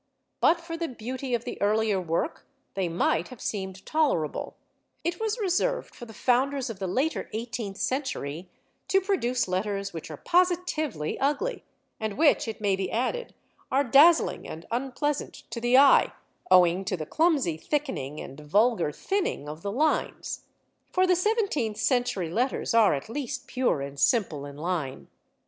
But 0.39 0.59
for 0.59 0.77
the 0.77 0.87
beauty 0.87 1.35
of 1.35 1.43
the 1.45 1.61
earlier 1.61 2.01
work 2.01 2.47
they 2.73 2.89
might 2.89 3.27
have 3.27 3.39
seemed 3.39 3.85
tolerable. 3.85 4.55
It 5.03 5.19
was 5.19 5.37
reserved 5.37 5.93
for 5.93 6.05
the 6.05 6.11
founders 6.11 6.71
of 6.71 6.79
the 6.79 6.87
later 6.87 7.29
eighteenth 7.33 7.77
century 7.77 8.49
to 8.87 8.99
produce 8.99 9.47
letters 9.47 9.93
which 9.93 10.09
are 10.09 10.17
positively 10.17 11.19
ugly, 11.19 11.65
and 11.99 12.17
which, 12.17 12.47
it 12.47 12.59
may 12.59 12.75
be 12.75 12.91
added, 12.91 13.35
are 13.71 13.83
dazzling 13.83 14.47
and 14.47 14.65
unpleasant 14.71 15.43
to 15.51 15.61
the 15.61 15.77
eye 15.77 16.11
owing 16.49 16.83
to 16.85 16.97
the 16.97 17.05
clumsy 17.05 17.55
thickening 17.55 18.19
and 18.19 18.39
vulgar 18.39 18.91
thinning 18.91 19.47
of 19.47 19.61
the 19.61 19.71
lines: 19.71 20.45
for 20.91 21.05
the 21.05 21.15
seventeenth 21.15 21.77
century 21.77 22.31
letters 22.31 22.73
are 22.73 22.95
at 22.95 23.07
least 23.07 23.45
pure 23.45 23.81
and 23.81 23.99
simple 23.99 24.47
in 24.47 24.57
line. 24.57 25.09